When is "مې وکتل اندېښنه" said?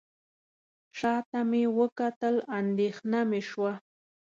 1.49-3.19